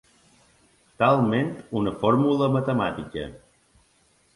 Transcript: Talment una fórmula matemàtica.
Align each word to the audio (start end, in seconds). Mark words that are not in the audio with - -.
Talment 1.03 1.53
una 1.83 1.95
fórmula 2.01 2.51
matemàtica. 2.59 3.33